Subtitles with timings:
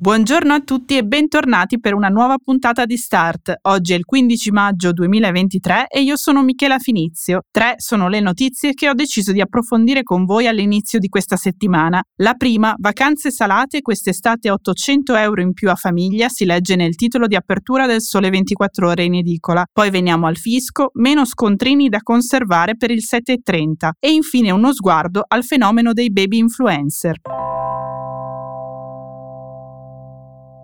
[0.00, 3.52] Buongiorno a tutti e bentornati per una nuova puntata di Start.
[3.62, 7.40] Oggi è il 15 maggio 2023 e io sono Michela Finizio.
[7.50, 12.00] Tre sono le notizie che ho deciso di approfondire con voi all'inizio di questa settimana.
[12.18, 17.26] La prima, vacanze salate quest'estate 800 euro in più a famiglia, si legge nel titolo
[17.26, 19.64] di apertura del Sole 24 ore in edicola.
[19.72, 25.24] Poi veniamo al fisco, meno scontrini da conservare per il 7.30 e infine uno sguardo
[25.26, 27.16] al fenomeno dei baby influencer.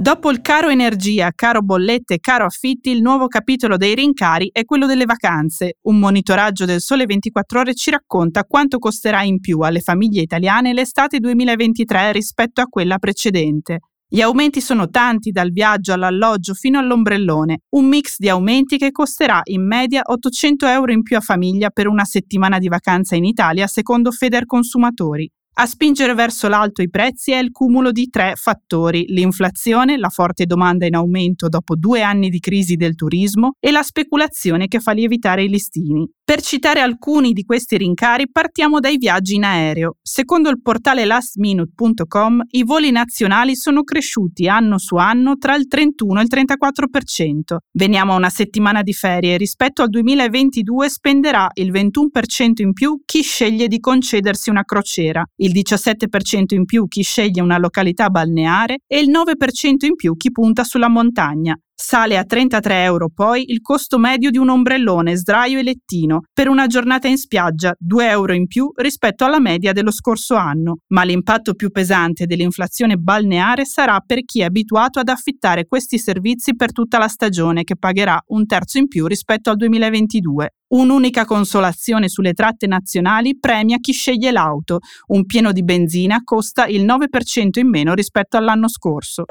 [0.00, 4.64] Dopo il caro energia, caro bollette e caro affitti, il nuovo capitolo dei rincari è
[4.64, 5.78] quello delle vacanze.
[5.88, 10.72] Un monitoraggio del Sole 24 ore ci racconta quanto costerà in più alle famiglie italiane
[10.72, 13.80] l'estate 2023 rispetto a quella precedente.
[14.08, 19.40] Gli aumenti sono tanti, dal viaggio all'alloggio fino all'ombrellone, un mix di aumenti che costerà
[19.46, 23.66] in media 800 euro in più a famiglia per una settimana di vacanza in Italia,
[23.66, 25.28] secondo Feder Consumatori.
[25.60, 30.46] A spingere verso l'alto i prezzi è il cumulo di tre fattori, l'inflazione, la forte
[30.46, 34.92] domanda in aumento dopo due anni di crisi del turismo e la speculazione che fa
[34.92, 36.08] lievitare i listini.
[36.28, 39.96] Per citare alcuni di questi rincari, partiamo dai viaggi in aereo.
[40.02, 46.20] Secondo il portale lastminute.com, i voli nazionali sono cresciuti anno su anno tra il 31
[46.20, 47.56] e il 34%.
[47.72, 49.38] Veniamo a una settimana di ferie.
[49.38, 55.52] Rispetto al 2022 spenderà il 21% in più chi sceglie di concedersi una crociera, il
[55.52, 60.62] 17% in più chi sceglie una località balneare e il 9% in più chi punta
[60.62, 61.58] sulla montagna.
[61.80, 66.48] Sale a 33 euro poi il costo medio di un ombrellone sdraio e lettino per
[66.48, 71.04] una giornata in spiaggia, 2 euro in più rispetto alla media dello scorso anno, ma
[71.04, 76.72] l'impatto più pesante dell'inflazione balneare sarà per chi è abituato ad affittare questi servizi per
[76.72, 80.54] tutta la stagione che pagherà un terzo in più rispetto al 2022.
[80.70, 86.84] Un'unica consolazione sulle tratte nazionali premia chi sceglie l'auto, un pieno di benzina costa il
[86.84, 89.24] 9% in meno rispetto all'anno scorso.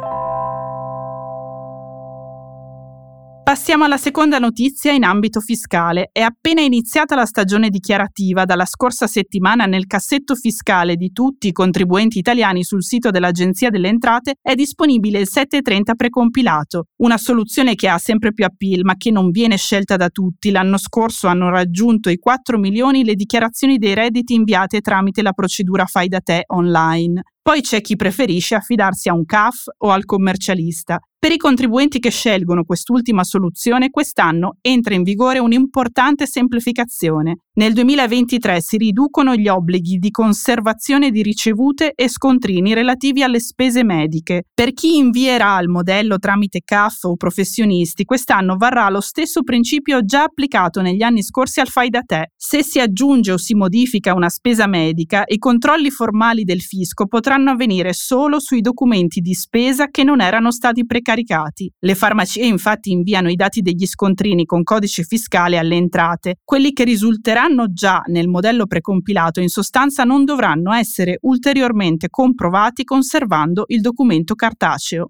[3.47, 6.09] Passiamo alla seconda notizia in ambito fiscale.
[6.11, 8.43] È appena iniziata la stagione dichiarativa.
[8.43, 13.87] Dalla scorsa settimana nel cassetto fiscale di tutti i contribuenti italiani sul sito dell'Agenzia delle
[13.87, 19.11] Entrate è disponibile il 730 precompilato, una soluzione che ha sempre più appeal ma che
[19.11, 20.51] non viene scelta da tutti.
[20.51, 25.85] L'anno scorso hanno raggiunto i 4 milioni le dichiarazioni dei redditi inviate tramite la procedura
[25.85, 27.23] fai da te online.
[27.47, 30.99] Poi c'è chi preferisce affidarsi a un CAF o al commercialista.
[31.19, 37.37] Per i contribuenti che scelgono quest'ultima soluzione, quest'anno entra in vigore un'importante semplificazione.
[37.53, 43.83] Nel 2023 si riducono gli obblighi di conservazione di ricevute e scontrini relativi alle spese
[43.83, 44.43] mediche.
[44.53, 50.21] Per chi invierà il modello tramite CAF o professionisti, quest'anno varrà lo stesso principio già
[50.21, 52.31] applicato negli anni scorsi al fai da te.
[52.35, 57.36] Se si aggiunge o si modifica una spesa medica, i controlli formali del fisco potranno
[57.45, 61.71] avvenire solo sui documenti di spesa che non erano stati precaricati.
[61.77, 66.83] Le farmacie infatti inviano i dati degli scontrini con codice fiscale alle entrate, quelli che
[66.83, 74.33] risulteranno già nel modello precompilato in sostanza non dovranno essere ulteriormente comprovati conservando il documento
[74.33, 75.07] cartaceo.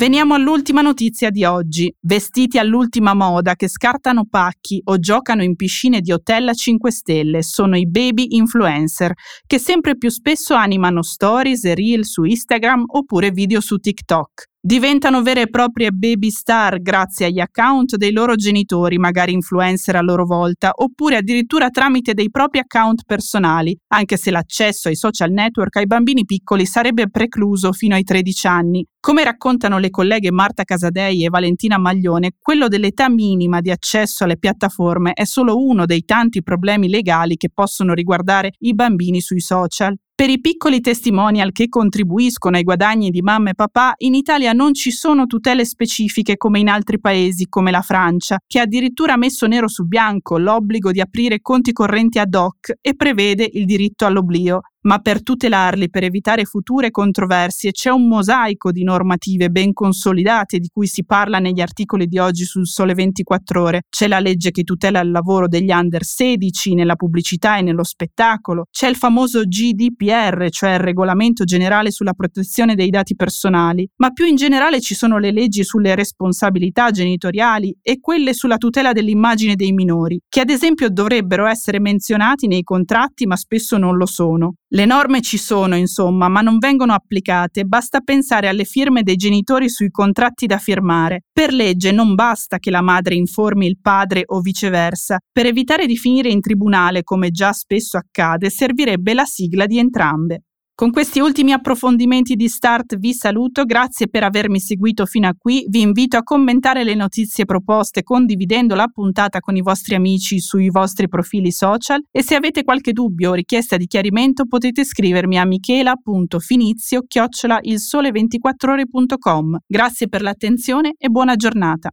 [0.00, 1.94] Veniamo all'ultima notizia di oggi.
[2.00, 7.42] Vestiti all'ultima moda che scartano pacchi o giocano in piscine di hotel a 5 stelle
[7.42, 9.12] sono i baby influencer,
[9.46, 14.49] che sempre più spesso animano stories e reel su Instagram oppure video su TikTok.
[14.62, 20.02] Diventano vere e proprie baby star grazie agli account dei loro genitori, magari influencer a
[20.02, 25.76] loro volta, oppure addirittura tramite dei propri account personali, anche se l'accesso ai social network
[25.76, 28.86] ai bambini piccoli sarebbe precluso fino ai 13 anni.
[29.00, 34.36] Come raccontano le colleghe Marta Casadei e Valentina Maglione, quello dell'età minima di accesso alle
[34.36, 39.96] piattaforme è solo uno dei tanti problemi legali che possono riguardare i bambini sui social.
[40.20, 44.74] Per i piccoli testimonial che contribuiscono ai guadagni di mamma e papà, in Italia non
[44.74, 49.46] ci sono tutele specifiche come in altri paesi, come la Francia, che ha addirittura messo
[49.46, 54.60] nero su bianco l'obbligo di aprire conti correnti ad hoc e prevede il diritto all'oblio.
[54.82, 60.68] Ma per tutelarli, per evitare future controversie, c'è un mosaico di normative ben consolidate di
[60.72, 63.82] cui si parla negli articoli di oggi sul Sole 24 ore.
[63.88, 68.66] C'è la legge che tutela il lavoro degli under 16 nella pubblicità e nello spettacolo,
[68.70, 74.26] c'è il famoso GDPR, cioè il regolamento generale sulla protezione dei dati personali, ma più
[74.26, 79.72] in generale ci sono le leggi sulle responsabilità genitoriali e quelle sulla tutela dell'immagine dei
[79.72, 84.54] minori, che ad esempio dovrebbero essere menzionati nei contratti ma spesso non lo sono.
[84.72, 89.68] Le norme ci sono, insomma, ma non vengono applicate, basta pensare alle firme dei genitori
[89.68, 91.24] sui contratti da firmare.
[91.32, 95.18] Per legge non basta che la madre informi il padre o viceversa.
[95.32, 100.44] Per evitare di finire in tribunale, come già spesso accade, servirebbe la sigla di entrambe.
[100.80, 105.66] Con questi ultimi approfondimenti di Start vi saluto, grazie per avermi seguito fino a qui,
[105.68, 110.70] vi invito a commentare le notizie proposte condividendo la puntata con i vostri amici sui
[110.70, 115.44] vostri profili social e se avete qualche dubbio o richiesta di chiarimento potete scrivermi a
[115.44, 119.58] michela.finizio chiocciola il sole24ore.com.
[119.66, 121.90] Grazie per l'attenzione e buona giornata.